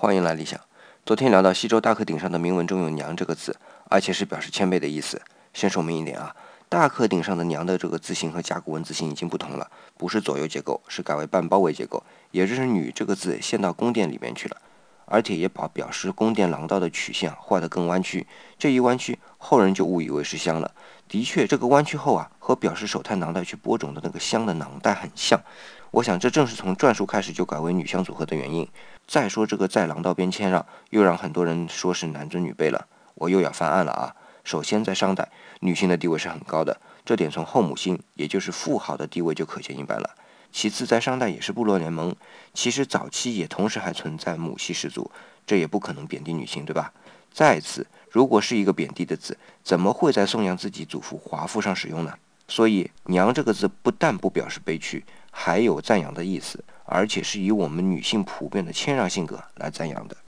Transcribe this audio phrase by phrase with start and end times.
[0.00, 0.60] 欢迎来理想。
[1.04, 3.56] 昨天聊到西周大克鼎上的铭文中有“娘”这个字，
[3.90, 5.20] 而且是表示谦卑的意思。
[5.52, 6.32] 先说明一点啊，
[6.68, 12.00] 大克鼎上的“娘”的这个字形和甲骨文字形已经不同了，不是左右结构，是改为半包围结构，
[12.30, 14.56] 也就是“女”这个字陷到宫殿里面去了，
[15.10, 18.26] 而且也把表示宫殿廊道的曲线画得更弯曲。
[18.58, 20.70] 这一弯曲，后人就误以为是香了。
[21.08, 25.40] 的确，这个弯曲后啊，和表示手太囊袋去播种的那个香的囊袋很像。
[25.90, 28.68] 我想，这正是从篆书开始就改为女香组合的原因。
[29.06, 32.86] 再说这个在廊道边谦让，又让很多人说是男尊女卑了。
[33.14, 34.14] 我又要翻案了啊！
[34.48, 35.30] 首先，在商代，
[35.60, 40.08] 女性的地位是很高的，这点从后母星，也就是富豪的地位就可见一斑了。
[40.50, 42.16] 其次，在商代也是部落联盟，
[42.54, 45.10] 其实早期也同时还存在母系氏族，
[45.46, 46.90] 这也不可能贬低女性，对吧？
[47.30, 52.14] 再次，如果是一个贬低的字，怎么会在颂扬自己祖父华父上使用呢？
[52.48, 55.04] 所以，娘这个字不但不表示悲屈。
[55.30, 60.16] 还有赞扬的意思，而且是以我们女性普遍的谦让性格来赞扬的。